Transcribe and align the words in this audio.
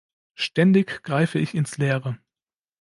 Ständig 0.33 1.03
greife 1.03 1.37
ich 1.37 1.53
ins 1.53 1.77
Leere. 1.77 2.17